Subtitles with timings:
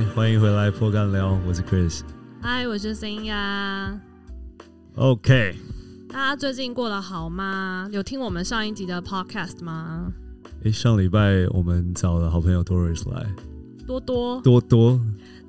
[0.00, 2.00] 嗨，欢迎回来破干聊，我是 Chris。
[2.40, 4.00] 嗨，我是森呀。
[4.94, 5.54] OK，
[6.08, 7.86] 大家最近过得好吗？
[7.92, 10.10] 有听我们上一集的 Podcast 吗？
[10.62, 13.26] 诶，上礼拜我们找了好朋友 Doris 来，
[13.86, 14.98] 多多，多多，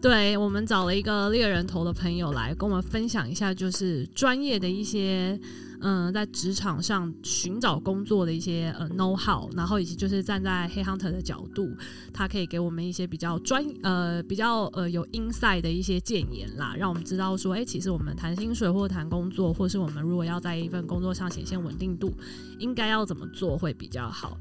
[0.02, 5.40] 对我们找了一个猎人头的朋友来跟我们分享一下，就是专业的一些，
[5.82, 11.70] 嗯、在职场上寻找工作的一些呃 know how，然后以及就是站在黑 hunter 的角度，
[12.12, 22.12] 他可以给我们一些比较专呃比较呃有 inside 的一些建言啦，让我们知道说，哎、其实我们谈薪水或谈工作，或是我们如果要在一份工作上显现稳定度，
[22.58, 24.36] 应该要怎么做会比较好。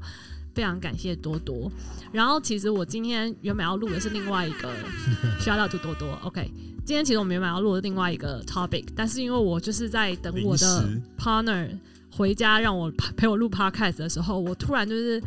[0.53, 1.71] 非常感谢多多。
[2.11, 4.73] 然后其实我今天原本要录的是另外一个
[5.39, 6.17] shout out to 多多。
[6.23, 6.49] OK，
[6.85, 11.69] 今天其实我们原本要录的另外一个 topic，但是因为我就是在等我的 partner
[12.11, 15.21] 回家让我 陪我录 podcast 的时候，我突然就是。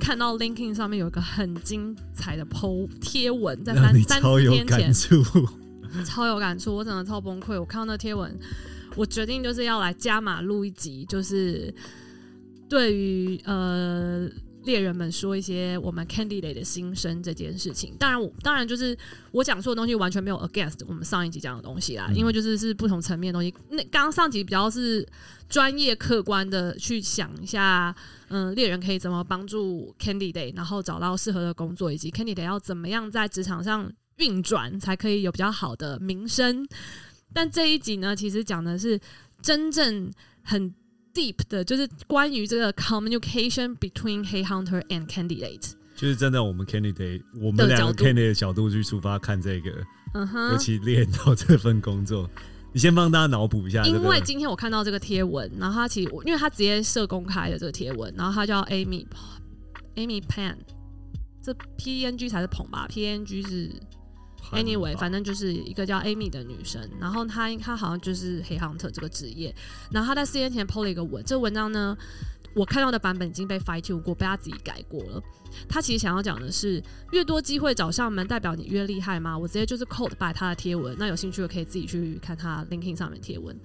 [0.00, 5.24] 看到 LinkedIn 上面有一个很精彩的 PO 贴文，在三三超有四天前感，触。
[6.06, 7.58] 超有感触，我真的超崩溃。
[7.58, 8.32] 我看到那贴文，
[8.94, 11.74] 我决定就是要来加码录一集，就是
[12.68, 14.28] 对于呃
[14.68, 17.96] 猎人们说一些我们 candidate 的心声这件事情。
[17.98, 18.94] 当然我，当然就是
[19.32, 23.54] 我讲述的东西完全没有 against 我们上一集讲的东西啦，嗯因为就是是不同层面的东西。
[23.70, 25.08] 那刚刚上集比较是
[25.48, 27.96] 专业客观的去想一下，
[28.28, 36.68] 嗯，猎人可以怎么帮助 candidate，然后找到适合的工作，以及 candidate 要怎么样在职场上运转，才可以有比较好的名声。
[37.32, 39.00] 但这一集呢，其实讲的是
[39.40, 40.74] 真正很
[41.18, 45.72] deep 的，就是关于这个 communication between Hey Hunter and candidate。
[45.96, 50.52] 就是站在，我们 candidate，我们两个 candidate 的角度去出发看这个，尤嗯哼。
[50.52, 52.30] 尤其练到这份工作，
[52.72, 53.82] 你先帮大家脑补一下。
[53.84, 59.04] 因为今天我看到这个贴文，然后他其实我因为他直接设公开的这个贴文，然后他叫 Amy
[59.96, 60.54] Amy Pan，
[61.42, 63.72] 这 P N G 才是捧吧，P N G 是
[64.52, 69.54] Anyway，反正就是一个叫 Amy 的女生，然后她她好像就是黑 hunter 这个职业，
[69.90, 71.96] 然后她在四年前 PO 了一个文，这个文章呢，
[72.54, 75.22] 我看到的版本已经被 fine tune 过，被他自己改过了。
[75.68, 76.82] 他其实想要讲的是，
[77.12, 79.36] 越多机会找上门，代表你越厉害吗？
[79.36, 83.58] 我直接就是 cold by 他的贴文，那有兴趣的可以自己去看他 linking 上面贴文。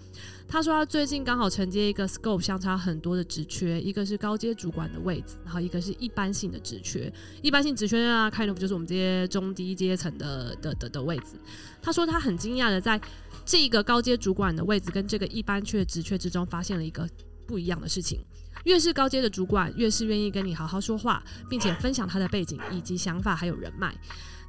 [0.47, 7.11] 他说他最近刚好承接一个 scope 相差很多的职缺，一个是高阶主管的位置，然后一个是一般性的职缺。
[7.41, 11.37] 一般性职缺啊，看的不就是我们这些中低阶层的的的的位置？
[11.81, 12.99] 他说他很惊讶的在
[13.43, 17.07] 这个高阶主管的位置跟这个一般缺职缺之中，发现了一个
[17.45, 18.23] 不一样的事情。
[18.63, 23.95] 越是高阶的主管，越是愿意跟你好好说话，并且分享他的背景以及想法还有人脉。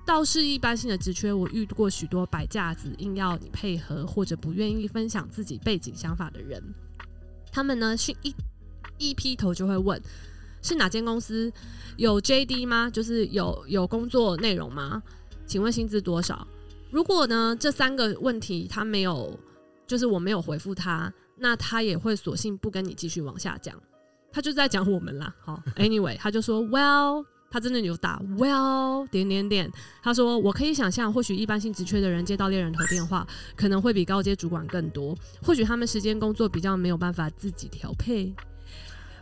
[0.07, 6.63] 倒是一般性的职缺，我遇过许多摆架子，硬要你配合或者不愿意分享自己背景想法的人。
[7.51, 8.35] 他们呢，是一
[8.99, 10.01] 一劈头就会问：
[10.61, 11.51] 是哪间公司？
[11.97, 12.91] 有 JD 吗？
[12.91, 15.03] 就是有有工作内容吗？
[15.47, 16.47] 请问薪资多少？
[16.91, 19.39] 如果呢这三个问题他没有，
[19.87, 23.75] 就是我没有回复他，那他也会索性不跟你继续往下讲。
[24.35, 25.33] 他就在讲我们啦。
[25.39, 29.71] 好，Anyway，他就说 Well，他真的有打 Well 点点点。
[30.03, 33.25] 他说我可以想象，或许一般性职缺的人接到猎人头电话，
[33.55, 35.17] 可能会比高阶主管更多。
[35.41, 38.35] 或许他们时间工作比较没有办法自己调配。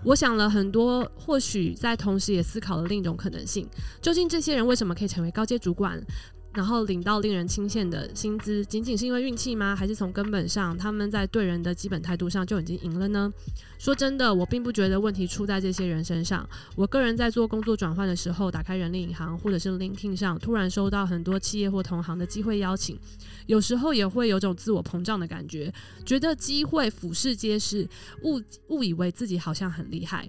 [0.02, 3.68] 我想了很多，或许在同时也思考了另一种可能性：
[4.00, 6.02] 究竟这些人为什么可以成为高阶主管，
[6.54, 9.74] 然后领到令人倾羡的薪资，仅仅是因为运气吗？
[9.74, 13.32] 还是从根本上他们在对人的基本态度上就已经赢了呢？
[13.78, 16.48] 说真的，我并不觉得问题出在这些人身上。
[16.76, 22.98] 我个人在做工作转换的时候，打开人力银行或者是 LinkedIn 上，突然收到很多企业或同行的机会邀请，
[23.46, 25.72] 有时候也会有种自我膨胀的感觉，
[26.04, 27.88] 觉得机会俯视皆是，
[28.22, 30.28] 误误以为自己好像很厉害。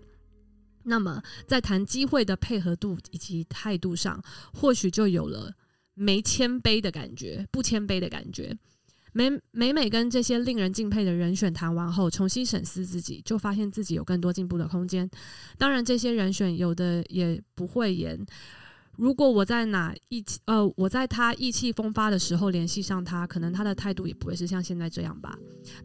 [0.85, 4.21] 那么，在谈机会的配合度以及态度上，
[4.53, 5.53] 或许就有了
[5.93, 8.57] 没谦卑的感觉，不谦卑的感觉。
[9.15, 15.07] 每每每跟这些令人敬佩的人选谈完后，重新审视自己，就发现自己有更多进步的空间。
[15.57, 18.19] 当然，这些人选有的也不会演。
[18.95, 25.37] 如果我在哪意气呃，我在他意气风发的时候联系上他，可能他的态度也不会是像现在这样吧。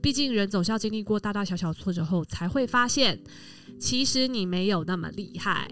[0.02, 3.18] 毕竟人总是要经历过大大小小挫折后，才会发现，
[3.78, 5.70] 其实你没有那么厉害。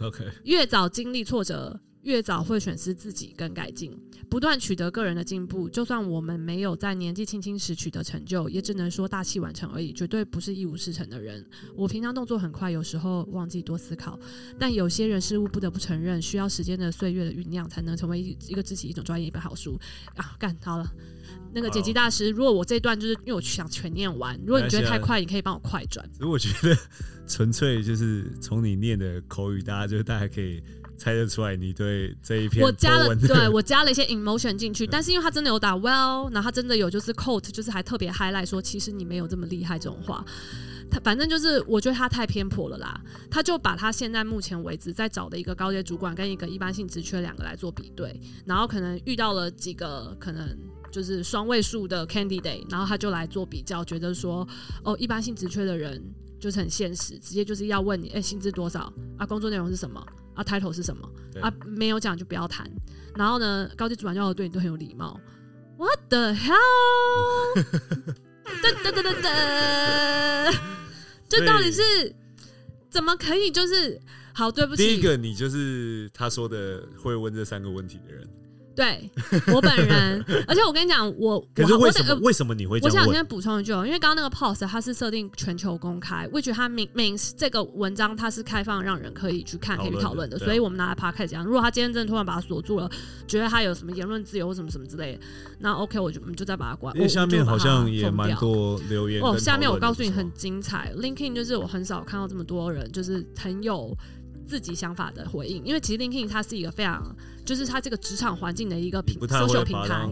[0.00, 3.96] OK，越早经历挫折，越早会选思自己跟改进，
[4.28, 5.68] 不断取得个人的进步。
[5.68, 11.44] 就算我们没有在年纪轻轻时取得成就，也只能说大器晚成而已，绝对不是一无是成的人。
[11.76, 14.18] 我平常动作很快，有时候忘记多思考，
[14.58, 19.78] 但有些人事物不得不承认，需要时间的岁月的酝酿，才能成为一一个自己、一种专业、一本好书
[20.16, 20.34] 啊！
[20.38, 20.86] 干好了。
[21.54, 26.08] 那个剪辑大师，如果我这段就是因为我想全念完，如果你觉得太快，你可以帮我快转。
[26.18, 26.76] 如果我觉得
[27.28, 30.62] 纯粹就是从你念的口语，大家就大家可以
[31.02, 40.24] 猜得出来你对这一篇我加了，对我加了一些 emotion 进去，但是因为他真的有打 well，然后他真的有就是 quote，就是还特别 highlight 说，其实你没有这么厉害这种话。
[40.88, 50.56] 他反正就是我觉得他太偏颇了啦，他就把他现在目前为止在找的一个高阶主管跟一个一般性职缺两个来做比对，然后可能遇到了几个可能
[50.92, 54.46] 就是双位数的 candidate，然后他就来做比较，觉得说
[54.84, 56.00] 哦，一般性职缺的人
[56.38, 61.10] 就是很现实，直接就是要问你，哎、薪资多少啊，工作内容是什么啊，title 是什么
[61.40, 62.70] 啊，没有讲就不要谈。
[63.16, 65.18] 然后呢，高级主管要对你都很有礼貌。
[65.78, 67.64] What the hell？
[68.44, 70.54] 噔噔噔噔噔，
[71.28, 72.14] 这到底是
[72.90, 73.50] 怎么可以？
[73.50, 74.00] 就是
[74.32, 78.28] 好，对不起，第一个你就是他说的会问这三个问题的人，
[78.74, 79.10] 对
[79.54, 82.78] 我本人，而且我跟你讲，我可是为什么为什么你会？
[82.82, 91.44] 我想先补充一句哦，因为刚刚那个 post 它是设定全球公开，which 它 mean means 这个文章它是开放让人可以去看、可以去讨论的，所以我们拿来 podcast 讲。
[91.44, 92.90] 如果他今天真的突然把它锁住了，
[93.26, 95.20] 觉得他有什么言论自由或什么什么之类的，
[95.60, 96.94] 那 OK，我就我们就再把它关。
[96.96, 98.32] 因为下面好像也蛮。
[98.42, 103.96] 多留言哦，下面我告诉你很精彩，LinkedIn 就是我很少看到这么多人就是很有
[104.46, 110.08] 自己想法的回应，因为其实 LinkedIn 它是一个非常就是它这个职场环境的一个平 social 平台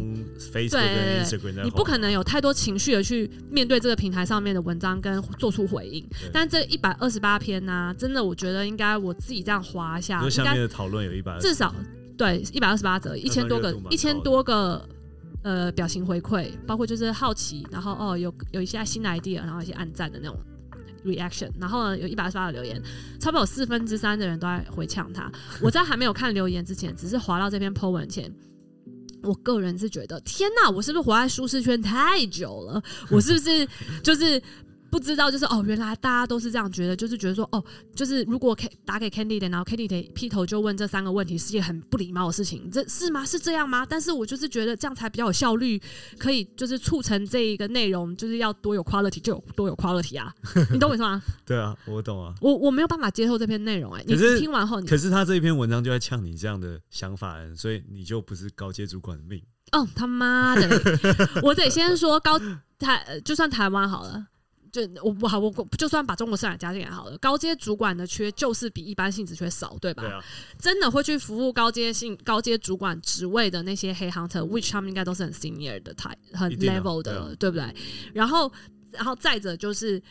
[0.68, 1.24] 对
[1.62, 6.04] 你不可能有太多情绪的去面对这个平台上面的文章跟做出回应。
[6.32, 11.74] 但这一百二十八篇呢，真的我觉得应该我自己这样划一下，就应该下面的讨论有一百，至少
[12.16, 14.88] 对一百二十八则，一千多个一千多个
[15.42, 20.36] 呃表情回馈，包括就是好奇，然后哦有有一些新的 idea，然后一些暗赞的那种。
[21.04, 22.80] reaction，然后呢，有一百二十八的留言，
[23.18, 25.30] 差不多有四分之三的人都在回呛他。
[25.60, 28.32] 我在还没有看留言之前，只是滑到这篇 po 文前，
[29.22, 32.82] 我个人是觉得，天哪，我是不是活在舒适圈太久了？
[33.10, 33.68] 我是不是
[34.02, 34.40] 就是
[34.90, 37.64] 不知道，就是哦，原来大家都是这样觉得，就是觉得说，哦，
[37.94, 43.24] 就是如果 K 打给 Candidate，然后 Candidate 劈头就问这三个问题，是一件很不礼貌的事情，这是吗？
[43.24, 43.86] 是这样吗？
[43.88, 45.80] 但是我就是觉得这样才比较有效率，
[46.18, 50.34] 可以就是促成这一个内容，就是要多有 quality 就有多有 quality 啊，
[50.72, 51.22] 你懂我意思吗？
[51.46, 52.34] 对啊，我懂啊。
[52.40, 59.40] 我我没有办法接受这篇内容、哎，你听完后你，可是他这一篇文章就在呛你这样的想法人，所以你就不是高阶主管的命。
[59.72, 60.68] 哦他妈的，
[61.44, 62.36] 我得先说高
[62.78, 64.26] 台，呃就算台湾好了。
[64.72, 70.02] 就我不好，我我就算把中国市场加进来好了，高阶主管的缺就是比一般性职缺少，对吧？
[70.02, 70.24] 对啊，
[70.58, 77.74] 真的会去服务高阶性、高阶主管职位的那些黑 hunter，which 他们应该都是很 senior 的 type、很 level 的，对啊对不对？
[78.14, 78.50] 然后，
[78.92, 80.02] 然后再者就是。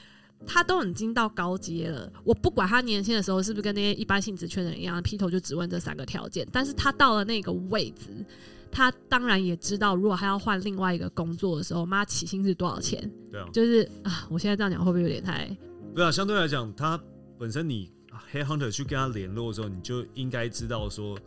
[0.48, 8.26] 他都已经到高阶了，我不管他年轻的时候是不是跟那些一般性职缺的人一样，劈头就只问这三个条件，但是他到了那个位置，
[8.72, 13.12] 他当然也知道，如果他要换另外一个工作的时候，妈起薪是多少钱？
[13.32, 15.50] 对啊，就是啊，我现在这样讲会不会有点太？
[15.96, 17.00] 对啊，相对来讲，他
[17.38, 17.92] 本身你
[18.32, 21.18] 黑 hunter 去跟他联络的时候，你就应该知道说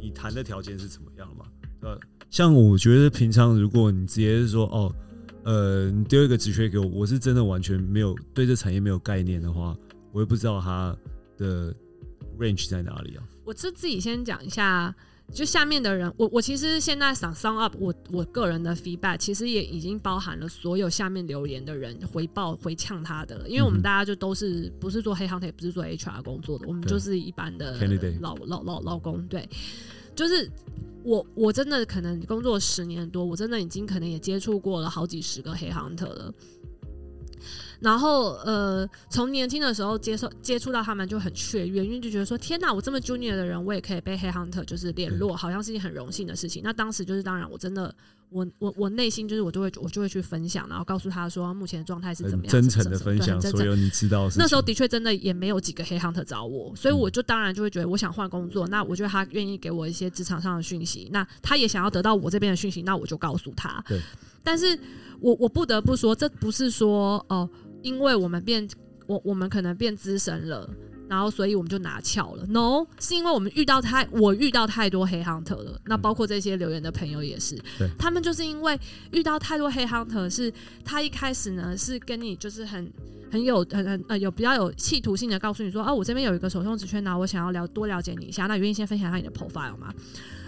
[0.00, 1.44] 你谈的条件是怎么样嘛。
[1.82, 1.98] 呃，
[2.30, 4.94] 像我觉得平常如果你直接是说哦，
[5.44, 9.76] 呃，你丢一个职缺给我，我是真的完全没有对这产业没有概念的话，
[10.12, 10.96] 我也不知道他
[11.36, 11.72] 的
[12.38, 13.22] range 在哪里啊。
[13.44, 14.92] 我就自己先讲一下，
[15.32, 27.78] 就下面的人，我我其实现在想 sum up 我我个人的 feedback，其实也已经包含了所有下面留言的人回报回呛他的了，因为我们大家就都是不是做黑行，也不是做 HR 工作的，我们就是一般的
[28.20, 29.48] 老老老老公，对，
[30.14, 30.50] 就是。
[31.04, 36.34] 我我真的可能工作十年多，我真的已经可能也接触过了好几十个黑 hunter 了。
[37.80, 46.62] 然后呃，从年轻的时候接受接触到他们就很雀跃，因为就觉得说天哪，我这么 junior 的人，我也可以被黑 hunter 就是联络，好像是一件很荣幸的事情。
[46.64, 47.94] 那当时就是当然，我真的
[48.30, 54.28] 我我我内心就是我就会我就会去分享，然后告诉他说目前的状态是怎么样，真诚的分享所有你知道。
[54.36, 63.82] 那时候的确真的也没有几个黑 hunter 找我，所以嗯我就当然就会觉得我想换工作，那我觉得他愿意给我一些职场上的讯息，那他也想要得到我这边的讯息，那我就告诉他。
[63.86, 64.00] 对，
[64.42, 64.78] 但是
[65.20, 67.48] 我我不得不说，这不是说哦、
[67.86, 68.68] 因为我们变
[69.06, 70.68] 我我们可能变资深了。
[71.08, 72.44] 然后，所以我们就拿翘了。
[72.48, 75.80] No，是因为我们遇到太，我遇到太多黑 hunter 了。
[75.84, 78.76] 那包括这些留言的朋友也是，对他们就是因为
[79.12, 80.52] 遇到太多黑 hunter，是
[80.84, 82.92] 他一开始呢是跟你就是很
[83.30, 89.94] 很有很很呃有比较有企图性的告诉你说，哦，我这边有一个手动职缺拿，我想要了多了解你一下，那你愿意先分享一下你的 profile 吗？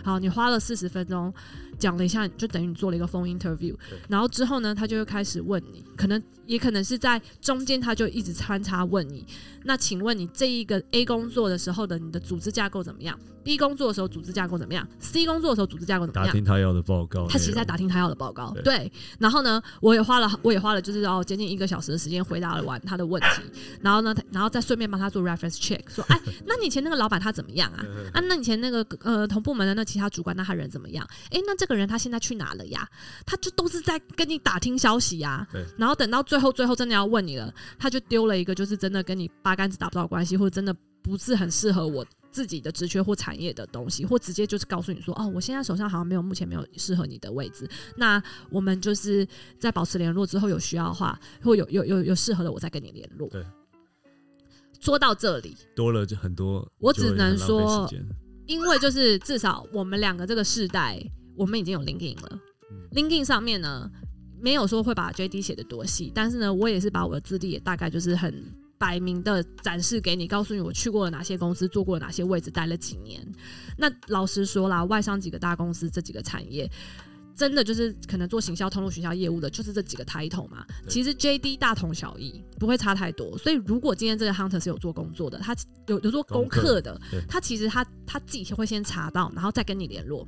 [0.02, 1.33] 好，你花了四十分钟
[1.79, 3.75] 讲了一下，就等于你做了一个 phone interview，
[4.09, 9.25] 然后之后呢，他就会开始问你，可能也可能是在中间他就一直穿插问你，
[9.65, 16.33] 那请问你这一个 A 工作的时候的你的组织架构怎么样 B 工作的时候组织架构怎么样，C 工作的时候组织架构怎么样打。
[16.33, 18.93] 听他要的报告，他其实在打听他要的报告，对对。
[19.19, 23.43] 然后呢，我也花了，我也花了，就是要接近一个小时的时间回答了完他的问题。
[23.81, 27.83] 然后呢，然后再顺便帮他做 reference check，说，哎， 那你以前那个老板他怎么样啊？
[28.13, 31.09] 啊，那以前那个呃同部门的那其他主管，那他人怎么样？
[31.31, 32.89] 哎，那这个人他现在去哪了呀？
[33.25, 47.69] 他就都是在跟你打听消息呀、对然后等到最后，最后真的要问你了，他就丢了一个就是真的跟你八竿子打不到关系，或者真的不是很适合我自己的职缺或产业的东西，或直接就是告诉你说，哦，我现在手上好像没有，目前没有适合你的位置。
[47.97, 49.27] 那我们就是
[49.59, 53.29] 在保持联络之后，有需要的话，或有有有有适合的，我再跟你联络。
[53.29, 53.45] 对。
[54.81, 57.91] 说到这里，多了就很多，我只能说
[58.47, 61.03] 因为就是至少我们两个这个世代，
[61.38, 62.40] 我们已经有 LinkedIn 了。
[62.71, 63.90] 嗯 LinkedIn 上面呢，
[64.40, 68.45] 没有说会把 JD 写的多细，但是呢，我也是把我的资历也大概就是很
[68.76, 73.26] 摆明的展示给你，告诉你我去过了哪些公司，做过了哪些位置，待了几年。
[73.76, 76.71] 那老实说啦，外商几个大公司这几个产业。
[77.35, 80.66] 真的就是可能做行销、通路、学校业务的，就是这几个 title 嘛。
[80.88, 83.38] 其实 JD 大同小异，不会差太多。
[83.38, 85.54] 所以如果今天这个 hunter 是有做工作的，他
[85.87, 90.26] 有有做功课的，他其实他他自己会先查到，然后再跟你联络。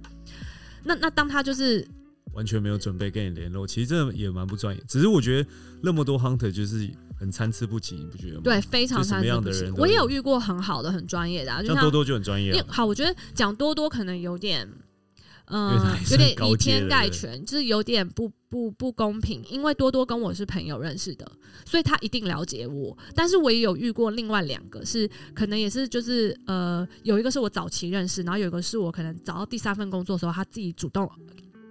[0.84, 1.86] 那那当他就是
[2.32, 4.82] 完全没有准备跟你联络，其实这也蛮不专业。
[4.88, 5.48] 只是我觉得
[5.82, 8.40] 那么多 hunter 就是很参差不齐，你不觉得吗？
[8.44, 9.74] 对，非常参差不齐样的人。
[9.76, 14.68] 我也有有遇过很好的、很专业的、啊，就像像多多就很专业啊，好，我觉得讲多多可能有点，
[15.50, 19.42] 嗯、有点以偏概全，就是有点不不不公平。
[19.50, 21.30] 因为多多跟我是朋友认识的，
[21.64, 22.96] 所以他一定了解我。
[23.14, 31.10] 但是我也有遇过另外两个是，可能也是就是呃，有一个是我早期认识，然后有一个是我可能找到第三份工作的时候，他自己主动。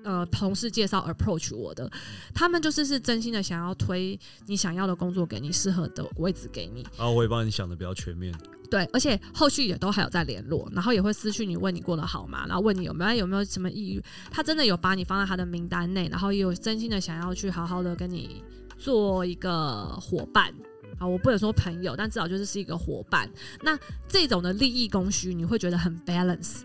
[0.01, 1.91] 呃，同事介绍 approach 我的，
[2.33, 6.87] 他们就是是真心的想要推你想要的工作给你，适合的位置给你。
[6.97, 8.33] 然后我也帮你想的比较全面。
[8.69, 18.43] 对，而且后续也都还有在联络，然后也会私讯你问你过得好吗，然后问你有没有有没有什么抑郁，他真的有把你放在他的名单内，然后也有真心的想要去好好的跟你
[18.77, 20.53] 做一个伙伴。
[20.97, 23.29] 啊，我不能说朋友，但至少就是是一个伙伴。
[23.61, 26.57] 那这种的利益供需，你会觉得很 balance，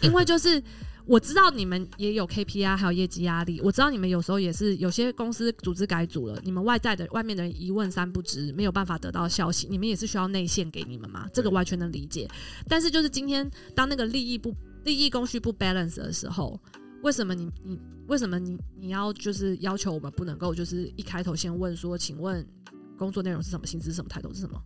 [0.00, 0.62] 因为就是
[1.06, 3.60] 我知道你们也有 KPI，还有业绩压力。
[3.60, 12.28] 我知道你们有时候也是有些公司组织改组了，你们外在的外面的人一问三不知，没有办法得到消息，你们也是需要内线给你们嘛，这个完全能理解。
[12.68, 16.58] 但是就是今天当那个利益不利益供需不 balance 的时候，
[17.02, 22.46] 为什么你你为什么你你要就是要求我们不能够就是一开头先问说，请问
[22.96, 24.58] 工作内容是什么，薪资是什么，态度是什么？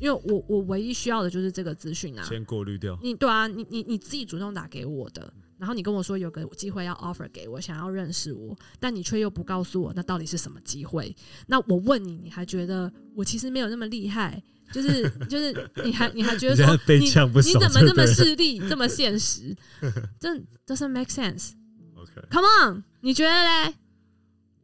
[0.00, 2.24] 因为我我唯一需要的就是这个资讯啊。
[2.24, 2.98] 先过滤掉。
[3.02, 11.14] 你对啊，你你你自己主动打给我的，然后你跟我说有个机会要 offer 给我，想要认识我，但你却又不告诉我那到底是什么机会？
[11.46, 14.42] 那我问你，你还觉得我其实没有那么厉害？
[14.72, 15.52] 就是 就是
[15.84, 17.42] 你还你还觉得说你你怎么
[17.86, 19.54] 这么势利，这么现实？
[20.18, 20.34] 这
[20.66, 21.50] doesn't make sense。
[21.94, 23.74] OK，Come on，你觉得嘞？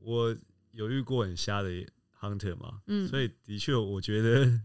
[0.00, 0.34] 我
[0.72, 1.68] 有遇过很瞎的
[2.20, 4.60] hunter 嘛，嗯，所以的确我觉得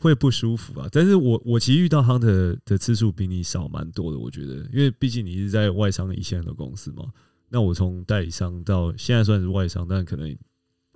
[0.00, 0.88] 会不舒服啊。
[0.90, 7.04] 但是我我其实遇到 hunter 的次数比你少蛮多的，我觉得，因为毕竟你是在外商一线的公司嘛。
[7.48, 10.36] 那我从代理商到现在算是外商，但可能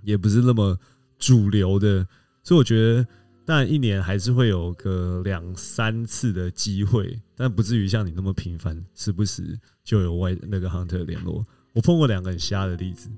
[0.03, 0.79] 也不是那么
[1.19, 2.07] 主流的，
[2.43, 3.07] 所以我觉得，
[3.45, 11.45] 但一年还是会有个两三次的机会，但不至于像你那么频繁，时不时就有外那个 hunter 联络。
[11.73, 13.11] 我碰过两个很瞎的例子，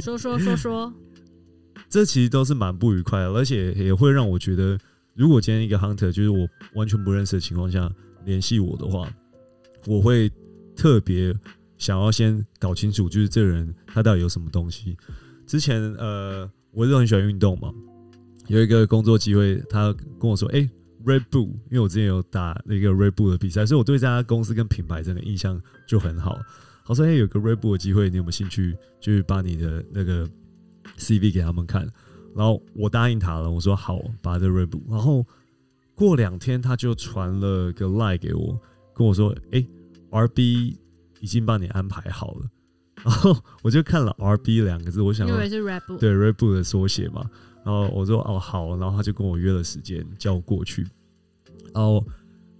[0.00, 0.94] 说 说说说，
[1.88, 4.78] 这其实都是蛮不愉快的，而且也会让我觉得，
[5.14, 7.90] 如果今天一个 hunter 就是我完全不认识的情况下
[8.24, 9.10] 联系我的话，
[9.86, 10.30] 我会
[10.76, 11.34] 特别
[11.78, 14.96] 想要先搞清楚，就是这个人他到底有什么东西。
[15.46, 17.72] 之前呃，我是很喜欢运动嘛，
[18.46, 20.60] 有一个工作机会，他跟我说：“哎、
[21.04, 26.38] r e d Bull，因为我之前有打那个 Red Bull 的比赛，所以我对这家公司跟品牌真的印象就很好。
[26.84, 28.76] 他说：“哎、有个 Red Bull 的机会，你有没有兴趣？
[29.00, 30.28] 就是把你的那个
[30.96, 31.86] CV 给他们看。”
[32.36, 34.80] 然后我答应他了，我说好，把这 Bull。
[34.88, 35.26] 然后
[35.94, 38.58] 过两天他就传了个 Line 给我，
[38.94, 39.66] 跟我说：“哎、
[40.10, 40.78] r b
[41.20, 42.48] 已经帮你安排好了。”
[43.02, 47.28] 然后我就看了 RB 两个字，我想以为是 rap，对 Bull 的缩写嘛。
[47.64, 50.86] 然后我说哦好，然后他就跟我约了时间，叫我过去。
[51.74, 52.06] 然后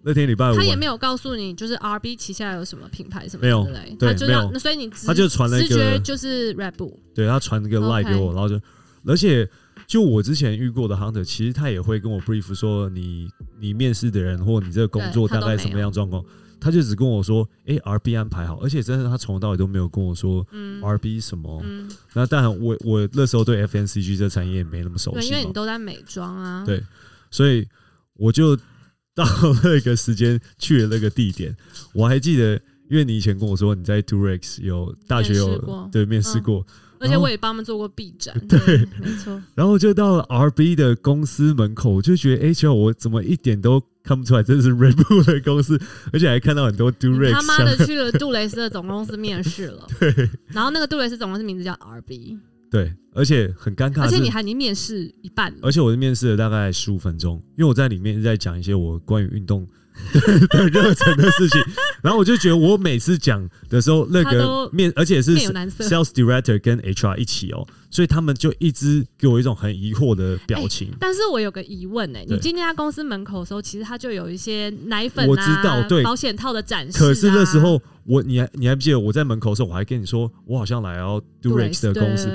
[0.02, 3.66] 那天礼拜五，他也没有告诉你，就是 RB 旗下有什么品牌什么没有
[3.98, 4.50] 对他就让没有。
[4.52, 8.60] 那所以你直他就传了一个就是 Red Bull，对他传了个 line OK 给我，然后就
[9.04, 9.48] 而且
[9.86, 13.28] 就我之前遇过的 hunter，其实他也会跟我 brief 说你
[13.58, 16.24] 你面试的人或你这个工作大概什么样状况，
[16.60, 20.80] 他就只跟我说，哎、r b 安排好，而且真的他从头到尾都没有跟我说嗯。
[20.82, 21.60] RB 什么。
[21.64, 26.82] 嗯，那当然我我那时候对 FNCG 这产业也没那么熟对，悉因为你，都在美妆啊，对
[27.30, 27.66] 所以
[28.14, 28.56] 我就
[29.24, 31.54] 到那个时间去了那个地点，
[31.92, 32.54] 我还记得，
[32.88, 35.88] 因为你以前跟我说你在 Durex 有大学有面试过。
[35.92, 36.42] 对面试嗯。
[36.42, 36.66] 过，
[36.98, 38.58] 而且我也帮他们做过 B 展，对，
[39.00, 39.40] 没错。
[39.54, 45.80] 然后就到了 RB 的公司门口，我就觉得 H L 我怎么一点都看不出来这是 Red Bull 的公司，
[46.12, 50.30] 而且还看到很多你 Durex 他妈的去了杜蕾斯的总公司面试了， 对。
[50.48, 52.38] 然后那个杜蕾斯总公司名字叫 RB，
[52.70, 59.66] 对，而且很尴尬而且你，还已经面试一半了，而且我面试了大概十五分钟，因为我在里面在讲一些我关于运动
[60.12, 61.60] 的 的热忱的事情，
[62.02, 70.90] 然后我就觉得我每次讲的时候，那个面而且是 sales director 跟 HR 一起哦，所以他们就一直给我一种很疑惑的表情。
[70.98, 77.00] 但是我有个疑问呢、欸你进那家公司门口的时候，其实他就有一些奶粉啊、我知道对保险套的展示、啊。
[77.00, 82.28] 可是那时候我你还你还不记得我在门口的时候，我还跟你说我好像来要 Durex 的公司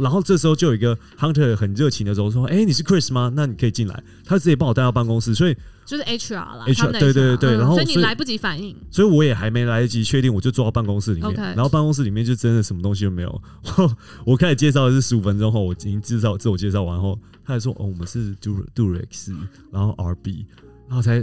[0.00, 3.30] 然后这时候就有一个 Hunter 很热情的时候说：“哎、你是 Chris 吗？
[3.34, 13.42] 那你可以进来。”他直接把我带到办公室，所以就是 HR 啦 HR 对对对对嗯然后所以你来不及反应，所以我也还没来得及确定，我就坐到办公室里面然后办公室里面就真的什么东西都没有。
[14.24, 19.36] 我开始介绍的是十五分钟后，我已经介绍自我介绍完后，他还说：“哦，我们是 Du Durex，
[19.70, 20.46] 然后 RB，
[20.88, 21.20] 然后才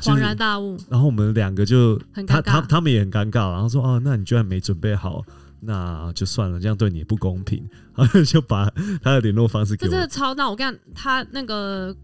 [0.00, 2.66] 恍然大悟，然后我们两个就很尴他他尬。
[2.66, 5.22] 他们也很尴尬，然后说啊，那你居然没准备好，
[5.60, 7.62] 那就算了，这样对你也不公平，
[7.94, 8.70] 然后就把
[9.02, 10.08] 他的联络方式给这真的。
[10.08, 10.48] 超闹！
[10.50, 11.94] 我跟你讲，他那个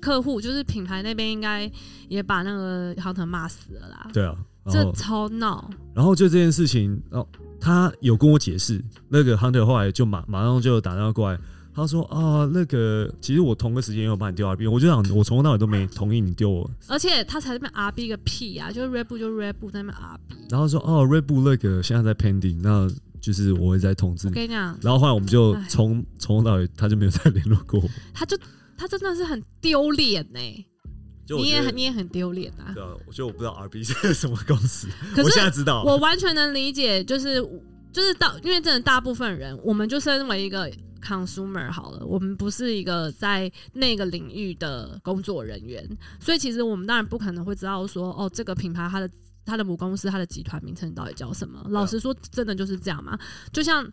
[0.00, 1.70] 客户就是品牌那边应该
[2.08, 4.36] 也把那个 Hunter 骂死了啦，对啊，
[4.70, 5.68] 这超闹。
[5.94, 7.28] 然后就这件事情，然后
[7.60, 11.38] 他有跟我解释，那个 Hunter 后来就马马上就打电话过来。
[11.72, 16.68] 他说啊，那个其实我同个时间有把你丢 RB，我就想我从头到尾都没同意你丢我。
[16.88, 18.72] 而且他才在那边 R B 个屁啊！
[18.72, 20.34] 就是 Red Bull 就 Red Bull 在那边 R B。
[20.50, 22.90] 然后说哦，Red Bull 那个现在在 pending，那
[23.20, 24.32] 就是我会再通知你。
[24.32, 27.88] 我跟你讲，然后后来我们就从从头到尾他就没有再联络过我。
[28.12, 28.36] 他就
[28.76, 30.40] 他真的是很丢脸呢。
[31.38, 32.72] 你也很你也很丢脸啊。
[32.74, 35.82] 对啊，我觉得我不知道 RB 是什么公司，可是我现在知道。
[35.84, 37.36] 我完全能理解，就是
[37.92, 40.70] 就是到，因为真的大部分人，我们就身为一个
[41.02, 45.88] consumer 好了，我们不是一个在那个领域的工作人员，
[46.20, 49.10] 所以其实我们当然不可能会知道说，哦，这个品牌它的
[49.44, 51.64] 它的母公司它的集团名称到底叫什么。
[51.70, 53.18] 老实说，真的就是这样嘛，
[53.52, 53.90] 就像。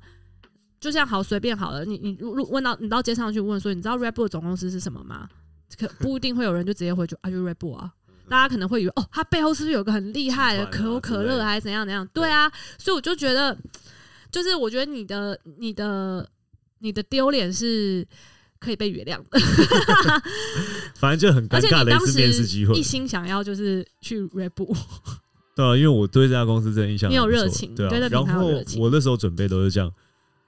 [0.80, 5.28] 就像好随便好了，你你问到你到街上去问说，你知道 Red Bull 总公司是什么吗？
[5.80, 7.91] 可不一定会有人就直接回去啊，就 Red Bull 啊。
[8.30, 12.06] 大家可能会以为哦，它背后是不是有个很厉害的可口可乐还是怎样怎样？
[12.13, 13.58] 对啊，所以我就觉得，
[14.30, 16.30] 就是我觉得你的你的
[16.80, 18.06] 你的丢脸是
[18.60, 19.39] 可以被原谅的，
[20.95, 22.75] 反正就很尴尬的一次面试机会。
[22.77, 22.84] 一。
[22.84, 24.75] 心想要就是去 Red Bull，
[25.56, 28.10] 对啊，因为我对这家公司真的印象你有热情对啊。
[28.10, 29.89] 然后我那时候准备都是这样，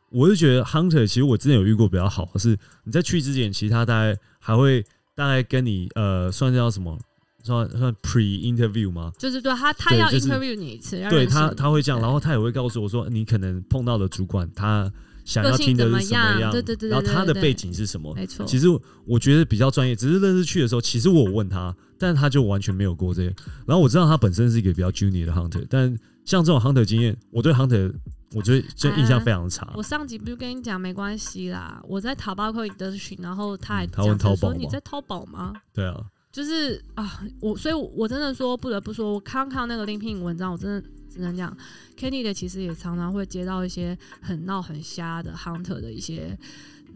[0.10, 4.84] 我就觉得 Hunter 其实我之前有遇过比较好的是，你在去之前，其实他大概还会
[5.20, 6.98] 大概跟你呃，算是叫什么？
[7.44, 9.12] 算算 pre interview 吗？
[9.18, 14.90] 就是对他他要 interview 你一次，要对他他会这样，然后他也会告诉我说，你可能碰到的主管他
[15.30, 18.12] 想要听的是什么样对对对对然后他的背景是什么。
[18.16, 18.68] 没错，其实
[19.06, 23.28] 我觉得比较专业，只是那次去的时候，其实我有问他，但他就完全没有过这些。
[23.68, 27.94] 然后我知道他本身是一个比较 junior 的 hunter，但像这种 hunter 经验，我对 hunter
[28.34, 29.72] 我觉得这印象非常差。
[29.76, 35.54] 我上集不是跟你讲没关系啦，我在淘宝可以得群，然后他还嗯他问淘宝你在淘宝吗？
[35.72, 41.56] 对啊，就是啊，我所以，我真的说不得不说，我刚看到那个 LinkedIn 文章，我真的只能讲
[41.98, 46.38] ，Kenny 的其实也常常会接到一些很闹很瞎的 Hunter 的一些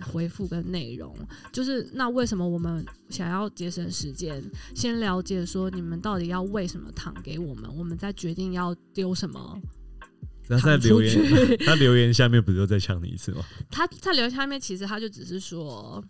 [0.02, 1.16] 回复跟内容。
[1.52, 4.42] 就是那为什么我们想要节省时间，
[4.74, 9.62] 先了解说你们到底要喂什么糖给我们，我们再决定要丢什么
[10.48, 11.58] 然后在留言，去。
[11.58, 13.44] 他留言下面不是又再呛你一次吗？
[13.70, 16.04] 他在留言下面，其实他就只是说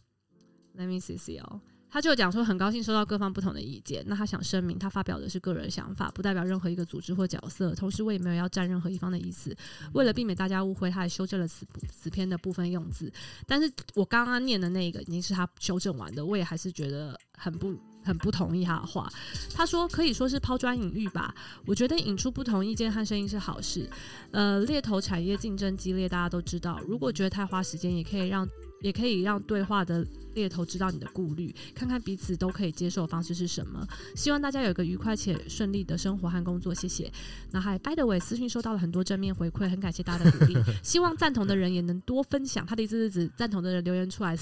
[0.77, 1.59] ，Let me see see 哦，
[1.93, 4.03] 他就讲说很高兴收到各方不同的意见。
[4.07, 7.75] 那他想声明，他发表的是个人想法，不代表任何一个组织或角色。
[7.75, 9.55] 同时，我也没有要站任何一方的意思。
[9.93, 13.13] 为了避免大家误会，他还修正了此此篇的部分用字。
[13.45, 17.77] 但是我刚刚念的那个已经是他修正完的，我也还是觉得很不。
[18.05, 19.09] 很不同意他的话，
[19.55, 21.33] 他说可以说是抛砖引玉吧。
[21.65, 23.89] 我觉得引出不同意见和声音是好事。
[24.31, 26.81] 呃，猎头产业竞争激烈，大家都知道。
[26.85, 28.45] 如果觉得太花时间，也可以让
[28.83, 33.87] 也可以让对话的猎头知道你的顾虑，看看彼此都可以接受的方式是什么。
[34.15, 37.11] 希望大家有一个愉快且顺利的生活和工作，谢谢。
[37.51, 40.55] 那还 by the way，私信收到了很多正面回馈，很感谢大家的鼓励。
[40.83, 42.65] 希望赞同的人也能多分享。
[42.65, 44.37] 他的意思是指赞同的人留言出来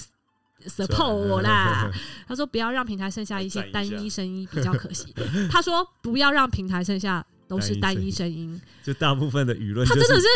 [0.66, 1.88] support 我啦。
[2.26, 5.14] 他说不要让平台剩下一些单一声音，比较可惜。
[5.48, 10.28] 他说不要让平台剩下都是单一声音， 就大部分的舆论，他真的是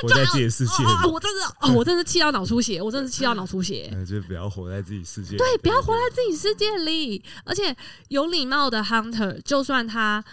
[0.00, 1.12] 活 在自己的世界里。
[1.12, 3.88] 我真的，哦，我真的气到脑出血，我真的是气到脑出血。
[4.00, 7.22] 就是不要活在自己世界，对，不要活在自己世界里。
[7.44, 7.74] 而且
[8.08, 10.24] 有礼貌的 hunter，就算他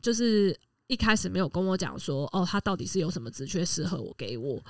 [0.00, 0.56] 就是
[0.88, 4.62] 一开始没有跟我讲说，哦，他到底是有什么职缺适合我给我。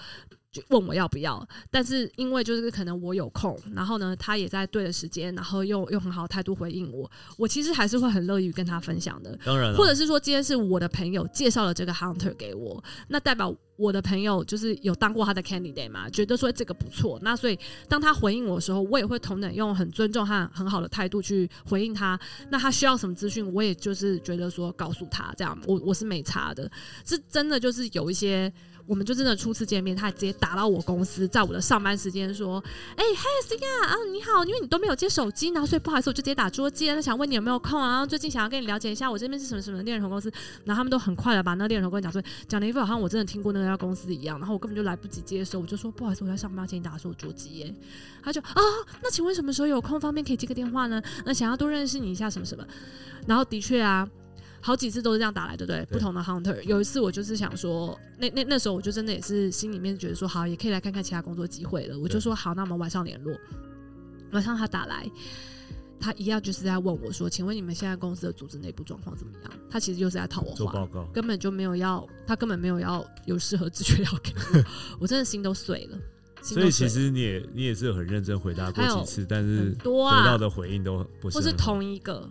[0.52, 9.34] 就问我要不要，但是因为就是可能我有空，然后呢，他也在对的时间，然后又用很好的态度回应我，我其实还是会很乐意跟他分享的。
[9.46, 22.20] 当然，或者是说今天是我的朋友介绍了这个 hunter 给我，那代表我的朋友就是有当过他的 candidate 嘛，觉得说这个不错，那所以当他回应我的时候，我也会同等用很尊重和很好的态度去回应他。
[22.50, 26.70] 那他需要什么资讯，我也就是觉得说告诉他，这样我我是没差的，
[27.06, 28.52] 是真的就是有一些。
[28.86, 32.62] 我们就真的初次见面，他还直接打到我公司，在我的上班时间说
[32.96, 33.86] ：“哎，嗨，谁呀？
[33.86, 36.90] 啊，你好，因为你都没有接手机，然后所以不好意思，我就直接打桌机。
[36.90, 38.04] 那想问你有没有空啊？
[38.04, 40.30] 最近想要跟你了解一下，我这边是什么什么猎人头公司。
[40.64, 44.38] 然后他们都很快的把那猎人头跟我讲说，讲的一副好像我真的听过那家公司一样。
[44.38, 47.50] 然后我根本就来不及接收，我就说不好意思，我在上班，请你打我桌机。
[47.58, 47.74] 耶。
[48.22, 48.60] 他就啊，
[49.02, 51.00] 那请问什么时候有空，方便可以接个电话呢？
[51.24, 52.66] 那想要多认识你一下什么什么。
[53.26, 54.08] 然后的确啊。
[54.62, 55.84] 好几次都是这样打来，对不对？
[55.86, 61.98] 不同的 hunter，有一次我就是想说，那那那时候我就真的也是心里面觉得说，好，也可以来看看其他工作机会了。
[61.98, 63.36] 我就说好，那我们晚上联络。
[64.30, 65.04] 晚上他打来，
[65.98, 69.52] 他一样就是在问我说，请问你们现在公司的组织内部状况怎么样？
[69.68, 74.64] 他其实就是在套我话，根本就没有要，他根本没有要有适合职缺要给我。
[75.00, 75.98] 我真的心都碎了。
[76.40, 82.30] 所以其实你也你也是很认真回答过几次，但是得到的回应都不是，或是同一个。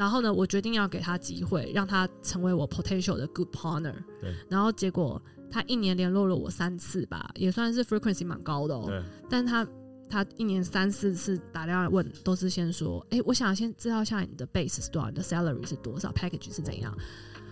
[0.00, 3.92] 然后呢，我决定要给他机会，让他成为我 potential 的 good partner。
[4.18, 4.34] 对。
[4.48, 8.84] 然后结果他一年联络了我三次吧，也算是 frequency 蛮高的哦。
[8.86, 9.02] 对。
[9.28, 9.66] 但他
[10.08, 16.96] 他一年三四次打电话问，都是先说：“哎，我想先知道一下你的 base 是多少，你的 salary 是多少，package 是怎样。”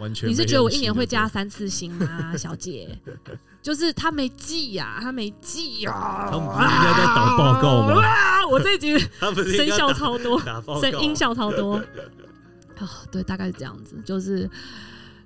[0.01, 0.27] 完全。
[0.27, 2.99] 你是觉得我一年会加三次薪吗，小姐？
[3.61, 6.29] 就是他没记呀，他没记呀。
[6.31, 8.01] 他们不是应该在打报告吗？
[8.51, 8.99] 我这局
[9.55, 10.41] 声效超多，
[10.81, 11.79] 声音效超多。
[12.79, 14.49] 啊， 对，大概是这样子，就是，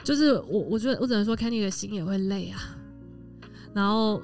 [0.03, 2.59] 就是我，我觉得我只能说，Kenny 的心也会累啊，
[3.75, 4.23] 然后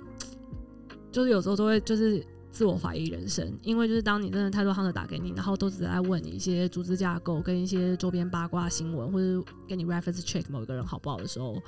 [1.10, 11.62] 就是有时候都会就是自我怀疑人生，因为就是当你真的太多 hunter 打给你，然后都只在问你一些组织架构跟一些周边八卦新闻，或者跟你 reference check 某一个人好不好的时候。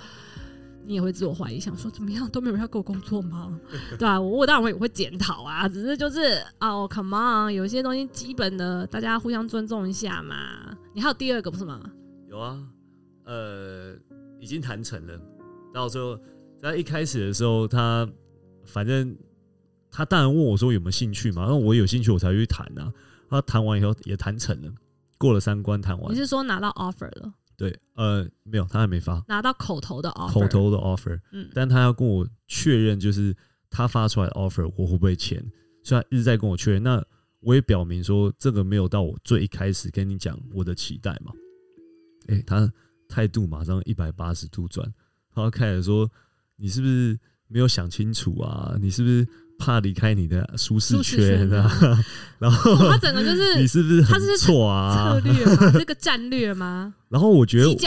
[0.84, 3.58] 你也会自我怀疑，想说怎么样都没有人要给我工作吗？
[3.98, 10.76] 对啊，我我当然会会检讨啊，只是就是哦，come on，有些东西基本的大家互相尊重一下嘛。
[10.94, 11.80] 你还有第二个不是吗？
[12.28, 12.58] 有啊，
[13.24, 13.94] 呃，
[14.40, 15.20] 已经谈成了。
[15.72, 16.18] 到最后
[16.60, 18.08] 在一开始的时候，他
[18.64, 19.16] 反正
[19.90, 22.92] 他当然问我说有没有兴趣嘛，那我有兴趣我才去谈啊。
[23.28, 24.72] 他谈完以后也谈成了，
[25.16, 26.12] 过了三关谈完。
[26.12, 27.32] 你是说拿到 offer 了？
[27.60, 33.36] 对，呃，没有，他还没发，拿到口头的 offer，口头的 offer，嗯，但他要跟我确认，就是
[33.68, 35.38] 他发出来的 offer，我会不会签？
[35.82, 36.82] 所以他一直在跟我确认。
[36.82, 37.04] 那
[37.40, 41.32] 我也表明说，这个没有到我最一开始跟你讲我的期待嘛。
[42.28, 42.72] 哎，他
[43.06, 44.90] 态度马上一百八十度转，
[45.30, 46.10] 他开始说
[46.56, 48.74] ：“你是不是没有想清楚啊？
[48.80, 49.28] 你是不是？”
[49.60, 51.70] 怕离开你的舒适圈啊，
[52.40, 55.12] 然后他整个就是你是不是他是错啊？
[55.12, 55.72] 策略吗？
[55.78, 56.94] 这个战略吗？
[57.10, 57.78] 然后我觉得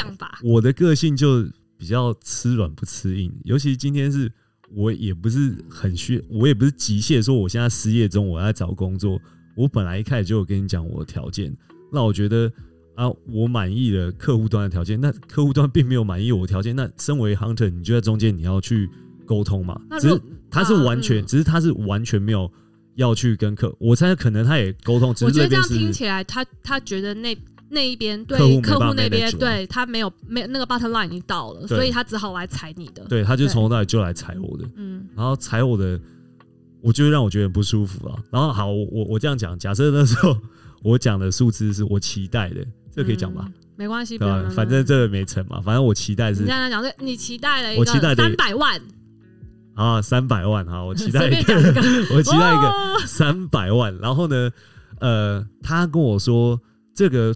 [0.43, 1.43] 我的个性就
[1.75, 4.31] 比较吃软不吃硬，尤其今天是
[4.75, 9.19] 我也不是很需，我也不是急切说我现在失业中，我要找工作。
[9.55, 11.51] 我本来一开始就有跟你讲我的条件，
[11.91, 12.51] 那我觉得
[12.95, 18.87] 啊，我满意了客户端的条件，那客户端并没有满意我的条件，那身为 hunter，你就在中间你要去
[19.25, 19.81] 沟通嘛？
[19.99, 20.21] 只是。
[20.53, 22.49] 他是完全，只是他是完全没有
[22.95, 25.09] 要去跟客，我猜可能他也沟通。
[25.09, 27.35] 我觉得这样听起来，他他觉得那
[27.69, 33.03] 那一边对客户那边对他没有没那个 button line 已经到了，所以他只好来踩你的。
[33.05, 35.99] 对，他就从头到尾就来踩我的，嗯，然后踩我的，
[36.81, 38.15] 我就让我觉得不舒服啊。
[38.29, 40.37] 然后好，我我这样讲，假设那时候
[40.83, 42.63] 我讲的数字是我期待的，
[42.95, 43.49] 这可以讲吧？
[43.75, 46.41] 没关系，反正这个没成嘛，反正我期待是。
[46.41, 47.85] 你这样讲，你期待了一个
[48.15, 48.79] 三百万。
[49.75, 51.53] 啊，三百万哈，我期待一个，
[52.15, 53.95] 我期待一个三百万。
[53.97, 54.51] 然后呢，
[54.99, 56.59] 呃，他跟我说
[56.93, 57.33] 这个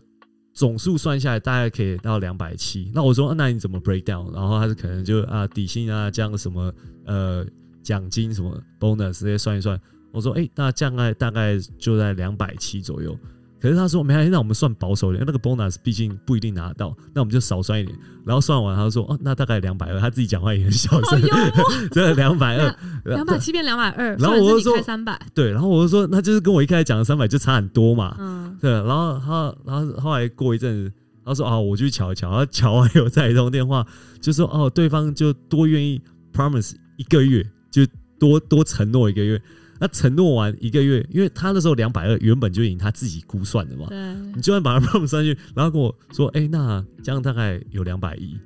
[0.54, 2.92] 总数算下来大概可以到两百七。
[2.94, 4.32] 那我说，那你怎么 break down？
[4.34, 6.74] 然后他是可能就啊底薪啊这样什么
[7.06, 7.46] 呃
[7.82, 9.80] 奖金什么 bonus 这些算一算。
[10.12, 13.18] 我说，哎，那大概大概就在两百七左右。
[13.60, 17.98] 可是他说没关系，那我们算保守一点，那个 bonus 毕竟不一定拿得到，那我们就少算一点。
[18.26, 21.22] 然后算完，他说哦，那大概两百二，他自己讲话也很小声，
[21.92, 28.70] 真的两百二，两百七变两百二，然后我就说三百，对，然后我就说那就是跟我一开始讲的三百就差很多嘛，嗯，对。
[28.72, 30.92] 然后他，然后后来过一阵子，
[31.26, 33.86] 他说啊，我去瞧一瞧，然后瞧完有再一通电话，
[34.22, 36.02] 就说哦，对方就多愿意
[36.34, 37.82] promise 一个月，就
[38.20, 39.42] 多多承诺一个月。
[39.80, 43.98] 那承诺完一个月，因为他那时候两百二原本就已经他自己估算的嘛，对，
[44.36, 48.38] 你就算把它 promise 上去，然后跟我说，哎、那这样大概有两百一，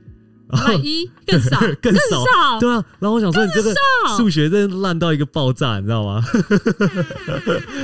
[0.50, 2.26] 百一 更少，更少。
[2.26, 3.74] 少，对啊，然后我想说你这个
[4.17, 6.24] 数学真的烂到一个爆炸，你知道吗？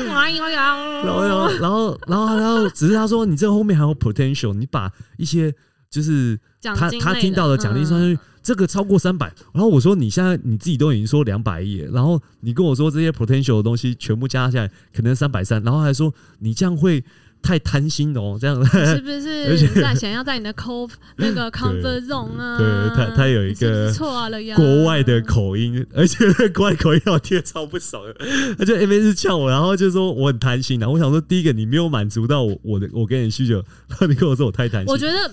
[0.08, 1.22] 然后，
[1.60, 5.54] 然后，然后，然后，只是他说你这个后面还有 potential，你把一些
[5.90, 9.34] 就是他他听到的奖励算上去，这个超过三百。
[9.54, 17.04] 然后我说你现在你自己都已经说两百亿了，然后你跟我说这些 potential 的东西全部加起来可能三百三，然后还说你这样会
[17.42, 19.10] 太贪心哦，这样是不
[19.48, 22.58] 而且是在想要在你的 co 那个 comfort zone 啊？
[22.58, 28.16] 对他他有一个错了呀，国外的口音，而且国外口音我听超不爽的。
[28.58, 34.92] 他就 B 是呛我，然后就说我很贪心然后我想说，第一个你没有满足到我我的我给你的需求，然后你跟我说我太贪心。
[34.92, 35.32] 我觉得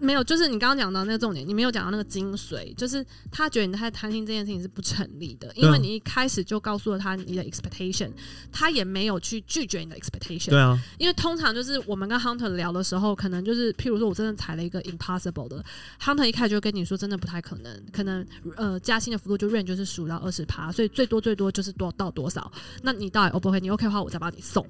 [0.00, 8.10] 没有，就是你刚刚讲到那个重点，你没有讲到那个精髓，就是他觉得你太贪心这件事情是不成立的，因为你一开始就告诉了他你的 expectation，
[8.52, 10.50] 他也没有去拒绝你的 expectation。
[10.50, 15.64] 对啊，因为通常就是我们跟 Hunter 聊的时候，可能就是譬如说我真的踩了一个 impossible 的
[16.00, 18.26] ，Hunter 一开始就跟你说真的不太可能，可能
[18.56, 22.50] 呃加薪的幅度就 range 就是十五到二十趴，所以最多最多就是多到多少，
[22.82, 23.60] 那你到底 O 不 OK？
[23.60, 24.66] 你 OK 的话，我再帮你送。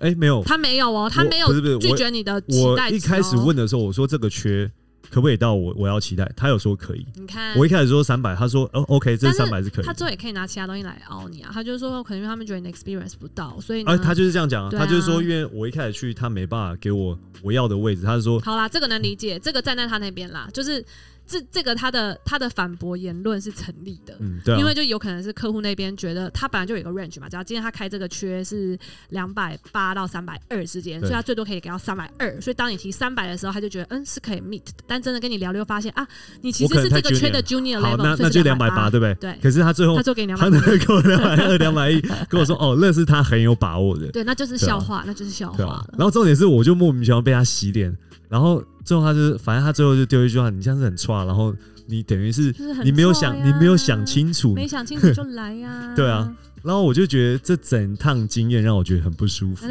[0.00, 2.88] 哎、没有，他没有哦，他没有拒绝你的期我待。
[2.90, 4.70] 一开始问的时候，我说这个缺
[5.10, 7.06] 可不可以到我我要期待，他有说可以。
[7.14, 9.92] 你看，我一开始说三百，他说哦 OK，这三百是可以他。
[9.92, 20.84] 最后也可以拿其他东西来凹你啊，他就是说可能因为他们觉得你的 experience 不到，所以呢，而他就是这样讲啊，啊他就是说，因为我一开始去，他没办法给我我要的位置，他是说好啦，这个能理解，这个站在他那边啦，就是
[21.28, 24.16] 这这个他的他的反驳言论是成立的。
[24.18, 28.76] 嗯，对啊，因为就有可能是客户那边觉得他本来就有一个 range 嘛，只要今天他开这个缺是
[29.10, 32.40] 两百八到三百二之间，对所以他最多可以给到三百二。
[32.40, 36.06] 所以当你提三百的时候，他就觉得嗯是可以 meet，但真的跟你聊聊发现啊，
[36.40, 39.14] 你其实是这个缺的 junior 好，level，那那就两百八，对不对？
[39.16, 45.84] 对可是他最后他就给你两他百能给我两百二、两百一，跟我说哦，那是他很有把握的，对，那就是笑话，那就是笑话。
[45.92, 47.94] 然后重点是，我就莫名其妙被他洗脸，
[48.28, 51.54] 然后最后他就是，反正他最后就丢一句话：“你这样子很差。”然后
[51.86, 56.30] 你等于是就是很你没有想，你没有想清楚，没想清楚就来呀、对啊，
[56.62, 59.66] 然后我就觉得这整趟经验让我觉得很不舒服。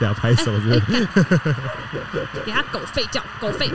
[0.00, 0.80] 给他 拍手是不是？
[2.44, 3.70] 给他狗吠叫，狗吠。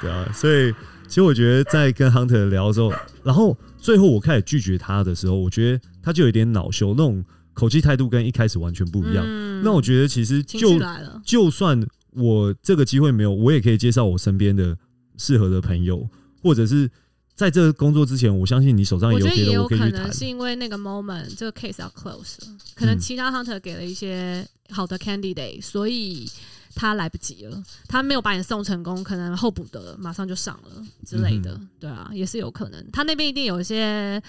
[0.00, 0.72] 对啊，所以
[1.08, 2.92] 其实我觉得在跟 Hunter 聊的时候，
[3.24, 7.24] 然后最后我开始拒绝他的时候，我觉得他就有点恼羞，那种
[7.54, 9.24] 口气态度跟一开始完全不一样。
[9.26, 10.80] 嗯那我觉得其实就
[11.24, 11.80] 就算
[12.14, 14.76] 我这个机会没有，我也可以介绍我身边的
[15.16, 16.08] 适合的朋友，
[16.42, 16.90] 或者是
[17.34, 20.12] 在这个工作之前，我相信你手上也有别的，也有可我可以去谈能。
[20.12, 26.30] 是因为那个 moment 这个 case 要 close 了，可能嗯其他 hunter 给了一些好的 candidate，所以
[26.74, 32.90] 他来不及了，他没有把你送成功，可能候补的马上就上了之类的，嗯对啊，也是有可能。
[32.92, 34.22] 他那边一定有一些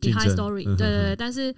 [0.00, 1.54] 竞 behind story，嗯哼对对对，但是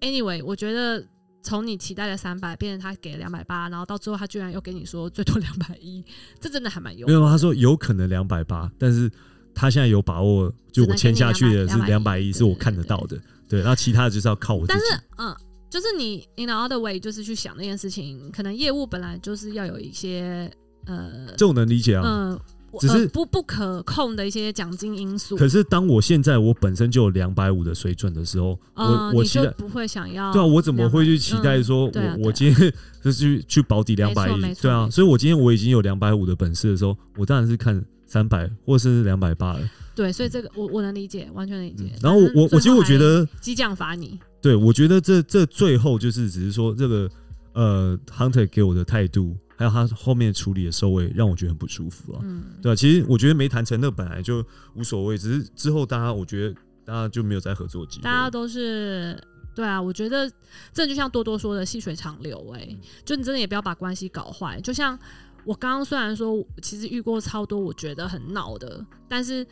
[0.00, 1.04] anyway，我觉得。
[1.42, 6.04] 从你期待的三百变成他给了两百八，然后到最后他居然又给你说最多两百一，
[6.40, 9.10] 这真的还蛮有没有，他说有可能两百八，但是
[9.54, 13.18] 他现在有把握，就我签下去的是两百一，是我看得到的。
[13.48, 14.78] 对，然后其他的就是要靠我自己。
[14.88, 15.36] 但是，嗯，
[15.68, 20.50] 就是你 in the other way，就是去想那件事情，可能业务本来就是要有一些
[20.86, 22.02] 呃，这我能理解啊。
[22.06, 22.40] 嗯、
[22.80, 25.36] 只是呃不不可控的一些奖金因素。
[25.36, 34.28] 可是当我现在我本身就有两百五的水准的时候，嗯，我我期待，你就不会想要对啊，我怎么会去期待嗯说我我今天就去去保底两百
[34.60, 39.60] 对啊，所以我今天我已经有两百五的本事的时候，我当然是看三百或甚至两百八了。
[39.94, 41.84] 对，所以这个我我能理解，完全能理解。
[41.84, 47.10] 嗯然后我我我其实我觉得，激将法你，对我觉得这这最后就是只是说这个
[47.52, 49.36] 呃，Hunter 给我的态度，
[49.70, 52.20] 还有他后面处理的收尾，让我觉得很不舒服啊。
[52.22, 54.44] 嗯，对啊，其实我觉得没谈成那本来就
[54.74, 58.02] 无所谓，只是之后大家我觉得大家就没有再合作机会。
[58.04, 59.18] 大家都是。
[59.54, 60.32] 对啊，我觉得
[60.72, 62.60] 这就像多多说的，细水长流、欸。
[62.60, 64.58] 哎，就你真的也不要把关系搞坏。
[64.62, 64.98] 就像
[65.44, 69.46] 我刚刚虽然说，其实遇过超多我觉得很闹的，但是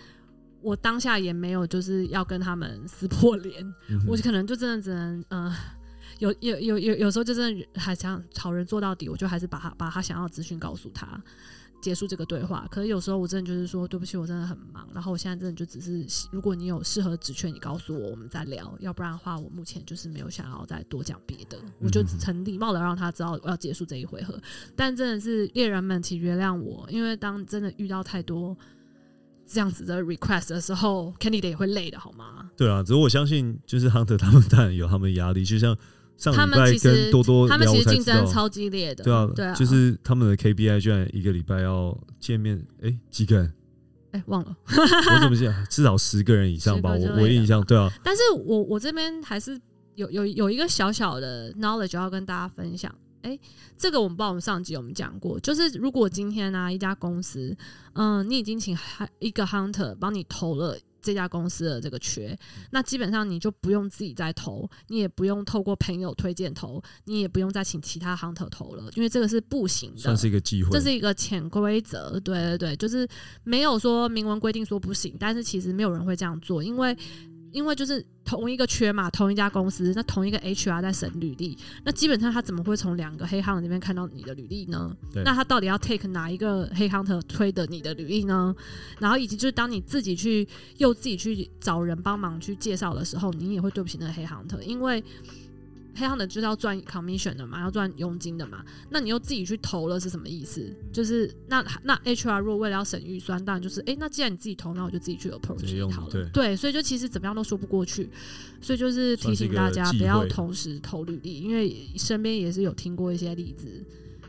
[0.63, 5.55] 我当下也没有就是要跟他们撕破脸，嗯我可能就真的只能呃。
[6.21, 11.21] 有有有有有时候就真的还想好人做到底，我就还是把他把他想要的资讯告诉他，
[11.83, 12.69] 结束这个对话。
[12.71, 18.77] 可是有时候我真的就是说，对不起，我真的很忙，然后我现在真的就只是，如果你有适合职缺，你告诉我，我们再聊。
[18.81, 24.39] 要不然的话，我目前就是没有想要再多讲别的，我就很礼貌的让他知道我要结束这一回合。
[24.77, 28.55] 但真的是猎人们，请原谅我，因为当真的遇到太多
[29.47, 32.51] 这样子的 request 的时候，candidate 也会累的，好吗？
[32.57, 35.75] 对啊，只是我相信，就是 Hunter 他们当然有他们的压力，就像
[36.21, 43.53] 上他礼拜们其实跟多多他们其实竞争超激烈的，对啊，对啊，就是他们的 KPI 居然一个礼拜要见面，哎、几个人？
[44.13, 44.57] 哎忘了。
[44.67, 49.59] 我怎么记得 至少十个人以上吧？10个之类的我我印象对啊，但是我我这边还是
[49.95, 52.95] 有有有一个小小的 knowledge 要跟大家分享。
[53.23, 53.39] 哎、
[53.77, 57.55] 这个我们不知道我们上集我们讲过，就是如果今天呢、啊、一家公司，
[57.93, 58.77] 嗯，你已经请
[59.19, 62.37] 一个 hunter 帮你投了这家公司的这个缺，
[62.71, 70.71] 那基本上你就不用自己再投，你也不用透过朋友推荐投，你也不用再请其他 hunter 投了，因为这个是不行的，算是一个机会。
[70.71, 73.09] 这是一个潜规则，对对对，就是
[73.45, 76.97] 没有说明文规定说不行，但是其实没有人会这样做，因为
[77.53, 84.97] 因为就是同一个缺嘛，同一家公司，那同一个 HR 在审履历，那基本上他怎么会从两个黑 hunter 那边看到你的履历呢？
[85.25, 88.55] 那他到底要 take 哪一个黑 hunter 推的你的履历呢？
[88.99, 90.47] 然后以及就是当你自己去
[90.79, 95.03] 又自己去找人帮忙去介绍的时候，你也会对不起那个黑 hunter，因为。
[95.95, 98.65] 黑 hunter 就是要赚 commission 的嘛，要赚佣金的嘛。
[98.91, 100.75] 那你又自己去投了是什么意思？
[100.93, 106.11] 就是那那 HR 如果为了要省预算，当然就是哎、诶那既然你自己投，那我就自己去 approach 好了。
[106.11, 108.09] 对对，所以就其实怎么样都说不过去，
[108.61, 113.67] 所以就是提醒大家不要同时投履历，因为身边也是有听过一些例子，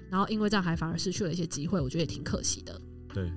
[0.09, 2.79] 然后因为这样还反而失去了一些机会，我觉得也挺可惜的。
[3.13, 3.31] 对，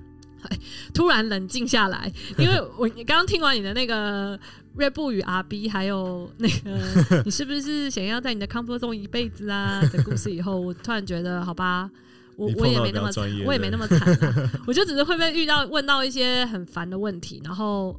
[0.93, 4.39] 突然冷静下来，因为我你刚刚听完你的那个
[4.75, 9.81] 瑞布与阿 B，还有那个 你是不是想要在你的 comfort zone 一辈子啊？
[9.91, 11.89] 的故事以后，我突然觉得好吧。
[12.37, 13.09] 我我也没那么
[13.45, 17.97] 我也没那么惨、啊， 我就只是会被遇到问到一些很烦的问题，然后，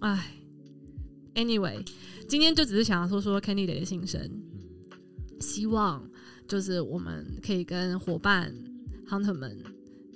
[0.00, 0.32] 唉
[1.34, 1.86] ，anyway，
[2.26, 4.18] 今天就只是想要说说 Kenny 的心声，
[5.38, 6.02] 希望
[6.48, 8.50] 就是我们可以跟伙伴
[9.06, 9.54] Hunter 们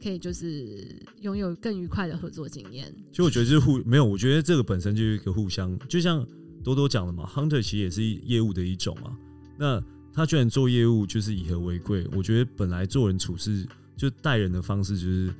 [0.02, 0.86] 可以就是
[1.20, 2.94] 拥有更愉快的合作经验。
[3.10, 6.26] 其实我觉得是互没有，我觉得这个本身就是一个互相，就像
[6.62, 9.16] 多多讲的嘛，hunter 其实也是业务的一种啊。
[9.58, 9.82] 那
[10.12, 15.32] 他居然做业务就是以和为贵，我觉得本来做人处事就待人的方式就是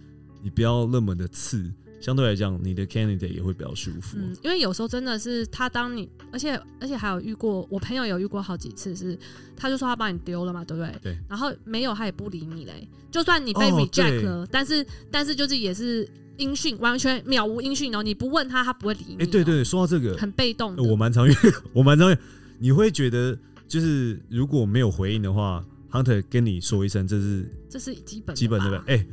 [0.43, 4.17] 你不要那么的刺，相对来讲你的 candidate 也会比较舒服。
[4.19, 9.19] 嗯，因为有时候真的是他当你，而且而且还有遇过，我朋友有遇过好几次是，
[9.57, 10.93] 他就说他把你丢了嘛，对不对？
[11.03, 11.19] 对。
[11.29, 12.89] 然后没有，他也不理你嘞。
[13.11, 18.03] 就算你被哦 reject 了，但是但是就是也是音讯，完全渺无音讯哦。
[18.03, 19.19] 你不问他，他不会理你、哦。
[19.21, 20.83] 哎、对对，说到这个，很被动的。
[20.83, 21.33] 我蛮常遇，
[21.73, 22.17] 我蛮常遇，
[22.59, 28.95] 你会觉得就是如果没有回应的话，hunter 跟你说一声，这是这是基本基本的吧对不对？
[28.95, 29.07] 哎、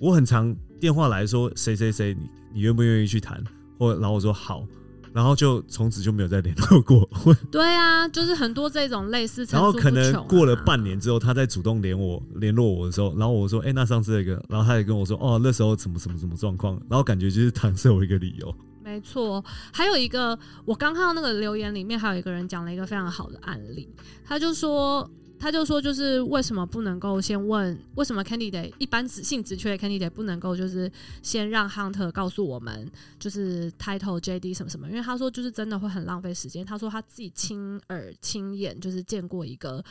[0.00, 3.42] 我很常电话来说谁谁谁，你你愿不愿意去谈？
[3.78, 4.66] 或然后我说好，
[5.12, 7.06] 然后就从此就没有再联络过。
[7.52, 10.98] 对啊，就是很多这种类似、然后可能过了半年。
[10.98, 18.54] 之后，他再主动联我联络我的时候，然后我说，哎、那上次那个，然后他也跟我说，哦，那时候怎么怎么怎么状况，然后感觉就是搪塞我一个理由。
[18.82, 23.88] 没错，还有一个，我刚看到那个留言里面，还有一个人讲了一个非常好的案例，
[24.24, 25.08] 他就说，
[25.40, 30.90] 他就说，就是为什么不能够先问，为什么 candidate 一般职性直缺的 candidate 不能够就是
[31.22, 39.82] 先让 hunter 告诉我们，就是 title JD 什么什么，因为他说就是真的会很浪费时间，他说他自己亲耳亲眼就是见过一个。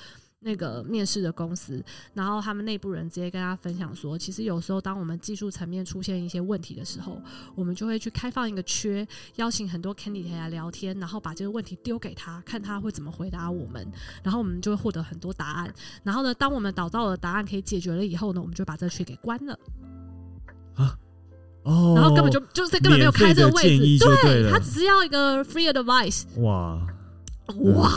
[0.41, 7.21] 那个面试的公司，然后他们内部人直接跟他分享说，其实有时候当我们技术层面出现一些问题的时候，
[7.56, 13.86] 我们就会去开放一个缺，邀请很多 candidate 来聊天，然后把这个问题丢给他，看他会怎么回答我们，
[14.23, 15.73] 然后我们就会获得很多答案。
[16.04, 19.60] 然后呢，当我们找到了答案可以解决了以后呢，我们就把这个缺给关了，
[20.75, 20.97] 啊
[21.63, 26.23] 哦，然后根本就就是根本没有开这个位置，对他只是要一个 free advice。
[26.41, 26.82] 哇，
[27.73, 27.89] 哇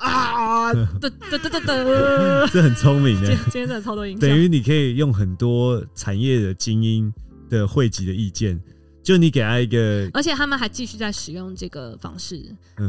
[0.00, 0.72] 啊！
[0.72, 2.48] 噔噔噔噔噔！
[2.52, 7.12] 这很聪明的，今今天真的超多影响等，于你可以用很多产业的精英
[7.48, 8.60] 的汇集的意见，
[9.02, 12.40] 就你给他一个，而且他们还继续在使用这个方式，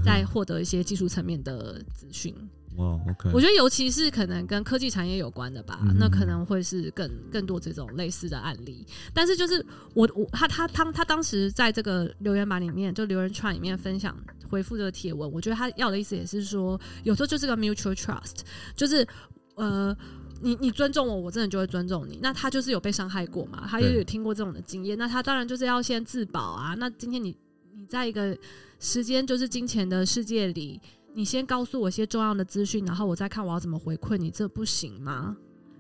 [0.06, 2.36] 在获得一些技术层面的资讯。
[2.76, 8.86] 哇，OK，我觉得尤其是可能跟科技产业有关的吧，嗯那可能会是更更多这种类似的案例。
[9.14, 14.16] 但是就是我我他他他他当时在这个留言板里面，就留言串里面分享
[14.50, 18.40] 回复这个贴文，我觉得他要的意思也是说，有时候就是个 mutual trust，
[18.76, 19.08] 就是
[19.56, 19.96] 呃。
[20.42, 22.18] 你你尊重我，我真的就会尊重你。
[22.22, 23.68] 那他就是有被伤害过嘛？
[23.70, 26.74] 他也有听过这种的经验，那他当然就是要先自保啊。
[26.76, 27.36] 那今天你
[27.76, 28.38] 你在一个
[28.80, 30.80] 时间就是金钱的世界里，
[31.14, 35.36] 你先告诉我一些重要的资讯，然后我再看我要怎么回馈你，这不行吗？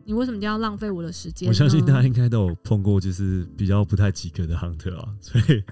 [0.05, 1.47] 你为什么一定要浪费我的时间？
[1.47, 5.63] 我相信大家应该都有碰过，就是比较不太及格的 hunter 啊，所以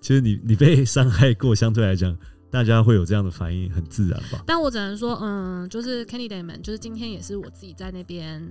[0.00, 2.16] 其实你你被伤害过，相对来讲，
[2.50, 4.42] 大家会有这样的反应，很自然吧？
[4.46, 8.42] 但我只能说，嗯，就是 candidate 们，就是今天也是我自己在那边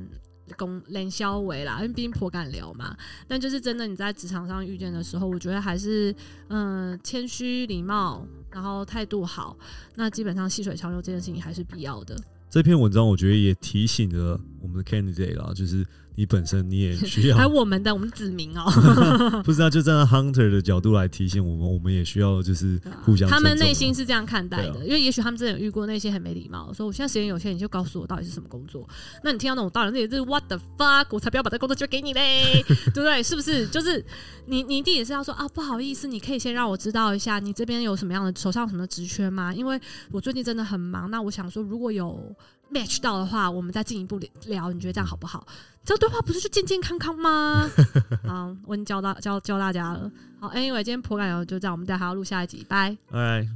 [0.58, 2.96] 攻连销为啦，因为毕竟颇敢聊嘛。
[3.28, 6.14] 但就是真的你在职场上遇见的时候，我觉得还是
[6.50, 9.58] 嗯谦虚礼貌，然后态度好，
[9.96, 12.16] 那基本上细水长流这件事情还是必要的。
[12.50, 15.86] 这篇文章我觉得也提醒了我们的 candidate 啦，就是
[16.16, 18.64] 你本身你也 需要还有我们的我们子民哦，
[19.44, 28.88] 不知道就站在 hunter 的角度来提醒我们，我们也需要就是互相他们内心是这样看待的，啊因为也许他们真的有遇过那些很没礼貌，说我现在时间有限，你就告诉我到底是什么工作。
[29.22, 33.22] 那你听到那种当然这也是 what the fuck，我才不要把这工作交给你嘞， 对不对？
[33.22, 33.68] 是不是？
[33.68, 34.02] 就是
[34.46, 39.54] 你你一定也是要说啊，不好意思，你可以先让我知道一下你这边有什么样的手上有什么职缺吗？
[39.54, 39.78] 因为
[40.10, 42.34] 我最近真的很忙，那我想说如果有
[42.74, 45.46] match 到的话，我们再进一步聊，你觉得这样好不好？
[45.86, 47.70] 这对话不是就健健康康吗？
[48.26, 50.10] 好，我已经教大教教大家了。
[50.40, 52.98] 好，anyway，今天破感聊就这样，我们待会还要录下一集，拜。
[53.12, 53.48] 哎。